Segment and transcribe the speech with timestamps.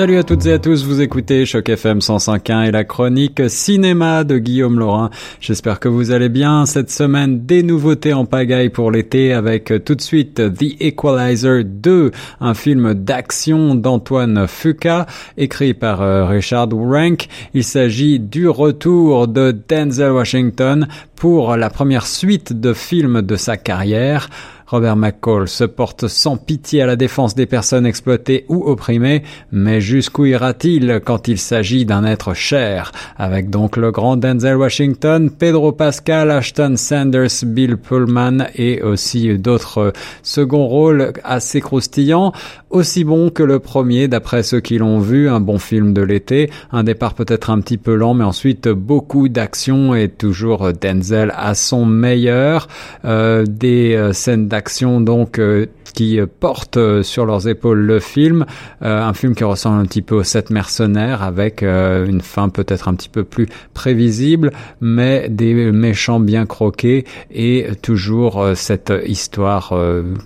[0.00, 4.24] Salut à toutes et à tous, vous écoutez Choc FM 105.1 et la chronique cinéma
[4.24, 5.10] de Guillaume Laurin.
[5.42, 6.64] J'espère que vous allez bien.
[6.64, 12.12] Cette semaine, des nouveautés en pagaille pour l'été avec tout de suite The Equalizer 2,
[12.40, 15.04] un film d'action d'Antoine Fuqua,
[15.36, 17.28] écrit par euh, Richard Rank.
[17.52, 23.58] Il s'agit du retour de Denzel Washington pour la première suite de films de sa
[23.58, 24.30] carrière.
[24.70, 29.80] Robert McCall se porte sans pitié à la défense des personnes exploitées ou opprimées, mais
[29.80, 32.92] jusqu'où ira-t-il quand il s'agit d'un être cher?
[33.16, 39.92] Avec donc le grand Denzel Washington, Pedro Pascal, Ashton Sanders, Bill Pullman et aussi d'autres.
[40.22, 42.32] Seconds rôles assez croustillants,
[42.70, 46.48] aussi bons que le premier d'après ceux qui l'ont vu, un bon film de l'été,
[46.70, 51.56] un départ peut-être un petit peu lent, mais ensuite beaucoup d'action et toujours Denzel à
[51.56, 52.68] son meilleur,
[53.04, 54.59] euh, des euh, scènes d'action
[55.00, 58.46] donc euh, qui portent sur leurs épaules le film,
[58.82, 62.48] euh, un film qui ressemble un petit peu aux Sept mercenaires avec euh, une fin
[62.48, 69.74] peut-être un petit peu plus prévisible, mais des méchants bien croqués et toujours cette histoire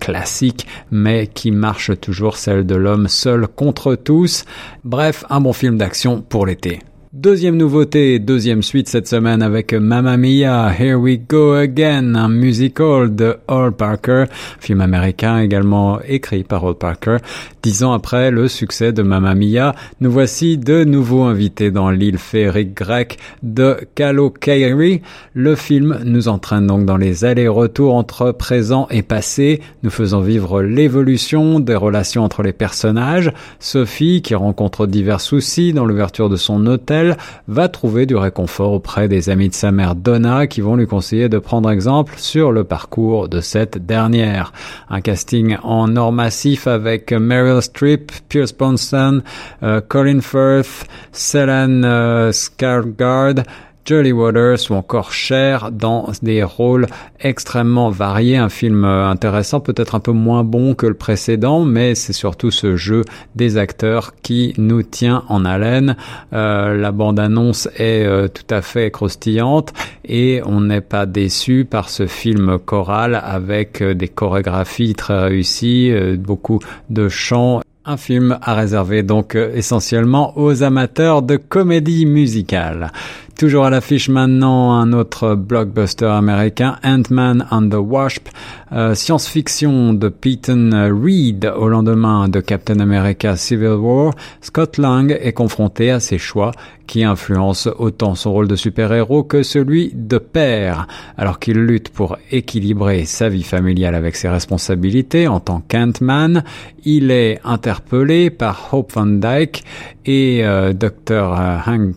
[0.00, 4.44] classique, mais qui marche toujours celle de l'homme seul contre tous.
[4.84, 6.80] Bref, un bon film d'action pour l'été.
[7.12, 13.14] Deuxième nouveauté, deuxième suite cette semaine avec Mamma Mia, Here We Go Again, un musical
[13.14, 14.24] de Hall Parker,
[14.60, 17.18] film américain également écrit par Hall Parker.
[17.62, 22.16] Dix ans après le succès de Mamma Mia, nous voici de nouveau invités dans l'île
[22.16, 25.02] féerique grecque de Kalokairi.
[25.34, 30.62] Le film nous entraîne donc dans les allers-retours entre présent et passé, nous faisons vivre
[30.62, 33.30] l'évolution des relations entre les personnages.
[33.60, 37.01] Sophie, qui rencontre divers soucis dans l'ouverture de son hôtel,
[37.48, 41.28] va trouver du réconfort auprès des amis de sa mère Donna qui vont lui conseiller
[41.28, 44.52] de prendre exemple sur le parcours de cette dernière.
[44.90, 49.22] Un casting en or massif avec Meryl Streep, Pierce Brosnan,
[49.62, 53.44] euh, Colin Firth, Selene euh, Skarsgård,
[53.84, 56.86] Jolly Waters ou encore Cher dans des rôles
[57.20, 58.36] extrêmement variés.
[58.36, 62.50] Un film euh, intéressant, peut-être un peu moins bon que le précédent, mais c'est surtout
[62.50, 63.04] ce jeu
[63.34, 65.96] des acteurs qui nous tient en haleine.
[66.32, 69.72] Euh, la bande-annonce est euh, tout à fait croustillante
[70.04, 76.60] et on n'est pas déçu par ce film choral avec des chorégraphies très réussies, beaucoup
[76.90, 82.92] de chants un film à réserver donc essentiellement aux amateurs de comédie musicale.
[83.42, 88.28] Toujours à l'affiche maintenant un autre blockbuster américain, Ant-Man and the Wasp,
[88.70, 90.70] euh, science-fiction de Peyton
[91.02, 94.14] Reed au lendemain de Captain America Civil War.
[94.42, 96.52] Scott Lang est confronté à ses choix
[96.86, 100.86] qui influencent autant son rôle de super-héros que celui de père,
[101.18, 106.44] alors qu'il lutte pour équilibrer sa vie familiale avec ses responsabilités en tant qu'Ant-Man.
[106.84, 109.64] Il est interpellé par Hope Van Dyke
[110.06, 111.62] et euh, Dr.
[111.66, 111.96] Hank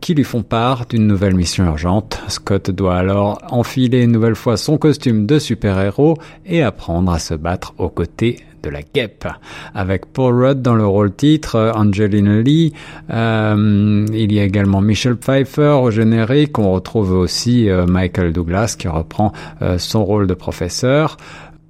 [0.00, 2.20] Qui lui font part d'une nouvelle mission urgente.
[2.28, 7.34] Scott doit alors enfiler une nouvelle fois son costume de super-héros et apprendre à se
[7.34, 9.28] battre aux côtés de la guêpe.
[9.74, 12.72] Avec Paul Rudd dans le rôle titre, Angelina Lee,
[13.12, 18.76] euh, il y a également Michelle Pfeiffer au générique, on retrouve aussi euh, Michael Douglas
[18.78, 19.32] qui reprend
[19.62, 21.16] euh, son rôle de professeur.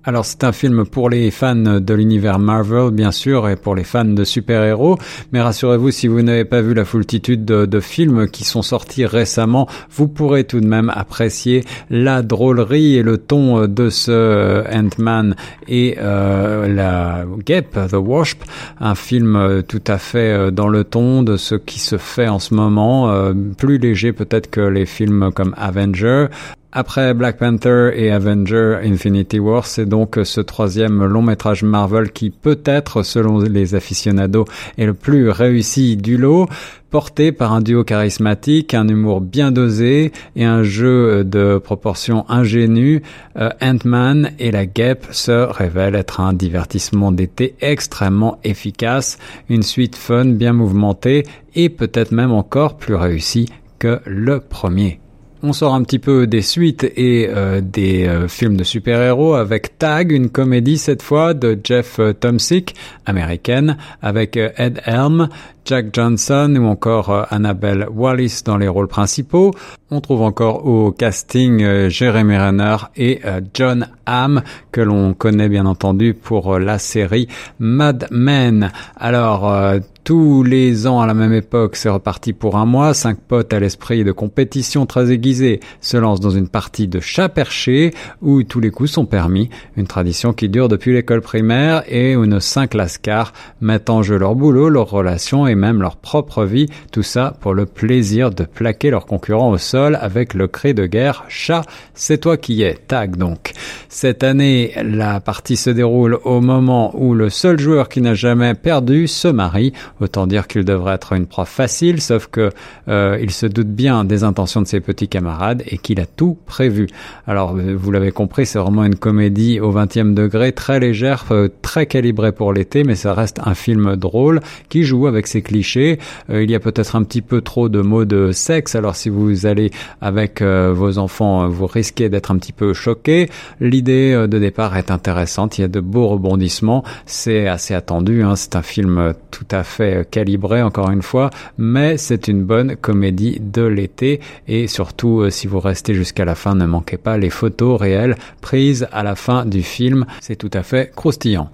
[0.06, 3.84] Alors c'est un film pour les fans de l'univers Marvel bien sûr et pour les
[3.84, 4.98] fans de super-héros,
[5.32, 9.66] mais rassurez-vous si vous n'avez pas vu la foultitude de, films qui sont sortis récemment,
[9.91, 15.37] vous pourrez tout de même apprécier la drôlerie et le ton de ce Ant-Man
[15.69, 18.42] et euh, la Guêpe, The Wasp,
[18.81, 22.53] un film tout à fait dans le ton de ce qui se fait en ce
[22.53, 26.26] moment, euh, plus léger peut-être que les films comme Avenger,
[26.75, 32.31] après Black Panther et Avenger Infinity War, c'est donc ce troisième long métrage Marvel qui
[32.31, 34.45] peut-être, selon les aficionados,
[34.77, 36.49] est le plus réussi du lot
[36.91, 43.03] porté par un duo charismatique, un humour bien dosé et un jeu de proportions ingénues,
[43.37, 49.97] euh, Ant-Man et la guêpe se révèlent être un divertissement d'été extrêmement efficace, une suite
[49.97, 53.48] fun bien mouvementée et peut-être même encore plus réussie
[53.78, 55.01] que le premier.
[55.47, 59.77] On sort un petit peu des suites et euh, des euh, films de super-héros avec
[59.77, 62.75] Tag, une comédie cette fois de Jeff euh, Tomsic,
[63.05, 65.29] américaine, avec Ed Helm,
[65.65, 69.53] Jack Johnson ou encore euh, Annabelle Wallis dans les rôles principaux.
[69.91, 75.49] On trouve encore au casting euh, Jeremy Renner et euh, John Hamm que l'on connaît
[75.49, 77.28] bien entendu pour la série
[77.59, 78.71] Mad Men.
[78.97, 82.93] Alors tous les ans à la même époque, c'est reparti pour un mois.
[82.93, 87.31] Cinq potes à l'esprit de compétition très aiguisé se lancent dans une partie de chat
[87.31, 89.49] perché où tous les coups sont permis.
[89.78, 93.33] Une tradition qui dure depuis l'école primaire et où nos cinq lascars
[93.63, 96.66] mettent en jeu leur boulot, leurs relations et même leur propre vie.
[96.92, 100.86] Tout ça pour le plaisir de plaquer leurs concurrents au sol avec le cri de
[100.86, 101.62] guerre chat,
[101.95, 102.74] c'est toi qui es.
[102.89, 103.53] Tag donc.
[103.89, 108.54] Cette année, la partie se déroule au moment où le seul joueur qui n'a jamais
[108.54, 109.72] perdu se marie.
[110.01, 112.50] Autant dire qu'il devrait être une proie facile, sauf que
[112.89, 116.36] euh, il se doute bien des intentions de ses petits camarades et qu'il a tout
[116.47, 116.89] prévu.
[117.27, 121.48] Alors, euh, vous l'avez compris, c'est vraiment une comédie au 20e degré, très légère, euh,
[121.62, 125.99] très calibrée pour l'été, mais ça reste un film drôle qui joue avec ses clichés.
[126.29, 129.47] il y a peut-être un petit peu trop de mots de sexe, alors si vous
[129.47, 129.71] allez
[130.01, 133.31] avec vos enfants, vous risquez d'être un petit peu choqué.
[133.61, 138.35] L'idée de départ est intéressante, il y a de beaux rebondissements, c'est assez attendu, hein.
[138.35, 142.77] c'est un film tout à fait euh, calibré encore une fois, mais c'est une bonne
[142.77, 147.19] comédie de l'été et surtout euh, si vous restez jusqu'à la fin, ne manquez pas
[147.19, 151.51] les photos réelles prises à la fin du film, c'est tout à fait croustillant.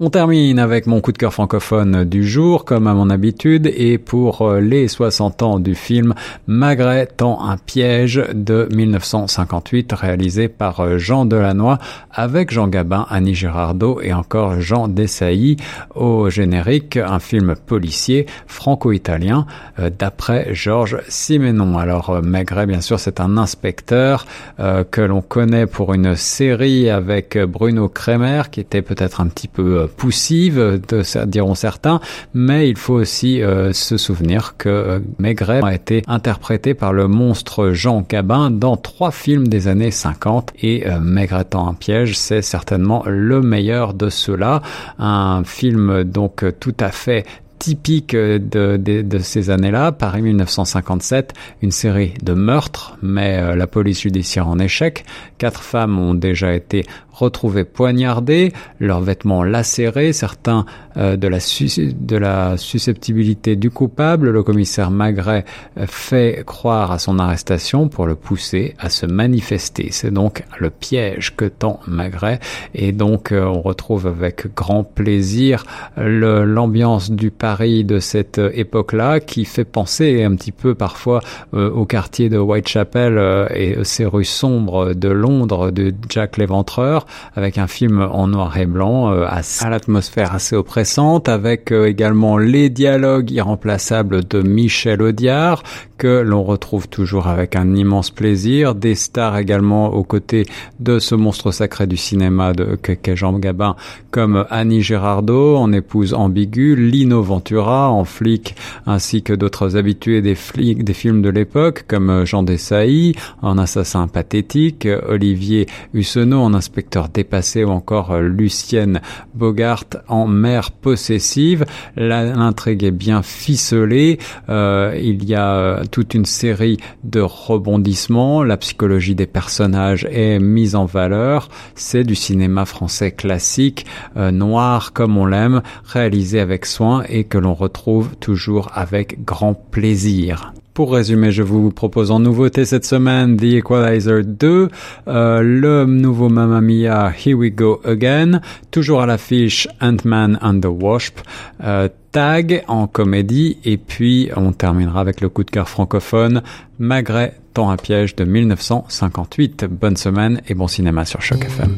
[0.00, 3.98] On termine avec mon coup de cœur francophone du jour, comme à mon habitude, et
[3.98, 6.14] pour euh, les 60 ans du film
[6.46, 11.78] Magret tend un piège de 1958, réalisé par euh, Jean Delannoy,
[12.12, 15.56] avec Jean Gabin, Annie Girardot et encore Jean Dessailly
[15.96, 19.46] au générique, un film policier franco-italien
[19.80, 21.76] euh, d'après Georges Simenon.
[21.76, 24.26] Alors Magret, bien sûr, c'est un inspecteur
[24.58, 29.87] que l'on connaît pour une série avec Bruno Kremer, qui était peut-être un petit peu
[29.88, 30.80] poussive,
[31.26, 32.00] diront certains,
[32.34, 37.08] mais il faut aussi euh, se souvenir que euh, Maigret a été interprété par le
[37.08, 42.16] monstre Jean Gabin dans trois films des années 50 et euh, Maigret en un piège,
[42.16, 44.62] c'est certainement le meilleur de ceux-là.
[44.98, 47.24] Un film donc tout à fait
[47.58, 54.02] typique de, de, de ces années-là, Paris 1957, une série de meurtres, mais la police
[54.02, 55.04] judiciaire en échec.
[55.38, 56.86] Quatre femmes ont déjà été
[57.18, 60.64] retrouvés poignardés, leurs vêtements lacérés, certains
[60.96, 64.30] euh, de, la de la susceptibilité du coupable.
[64.30, 65.44] Le commissaire Magret
[65.76, 69.88] euh, fait croire à son arrestation pour le pousser à se manifester.
[69.90, 72.40] C'est donc le piège que tend Magret
[72.74, 75.64] et donc euh, on retrouve avec grand plaisir
[75.96, 81.20] l'ambiance du Paris de cette époque-là qui fait penser un petit peu parfois
[81.52, 87.66] au quartier de Whitechapel et ces rues sombres de Londres de Jack l'Éventreur avec un
[87.66, 93.30] film en noir et blanc euh, à l'atmosphère assez oppressante, avec euh, également les dialogues
[93.30, 95.62] irremplaçables de Michel Audiard
[95.98, 100.46] que l'on retrouve toujours avec un immense plaisir, des stars également aux côtés
[100.80, 103.74] de ce monstre sacré du cinéma de qu'est Gabin,
[104.10, 108.54] comme Annie Girardot en épouse ambiguë, Lino Ventura en flic,
[108.86, 114.06] ainsi que d'autres habitués des flics des films de l'époque, comme Jean Dessailly en assassin
[114.06, 119.00] pathétique, Olivier Hussenot en inspecteur dépassé ou encore Lucienne
[119.34, 121.64] Bogart en mère possessive.
[121.96, 124.18] L'intrigue est bien ficelée.
[124.48, 130.74] Euh, il y a toute une série de rebondissements, la psychologie des personnages est mise
[130.74, 133.86] en valeur, c'est du cinéma français classique,
[134.16, 139.54] euh, noir comme on l'aime, réalisé avec soin et que l'on retrouve toujours avec grand
[139.54, 140.52] plaisir.
[140.78, 144.68] Pour résumer, je vous propose en nouveauté cette semaine The Equalizer 2,
[145.08, 150.68] euh, le nouveau Mamma Mia Here We Go Again, toujours à l'affiche Ant-Man and the
[150.70, 151.18] Wasp,
[151.64, 156.42] euh, Tag en comédie et puis on terminera avec le coup de cœur francophone
[156.78, 159.64] Magret, temps un piège de 1958.
[159.64, 161.76] Bonne semaine et bon cinéma sur Choc FM.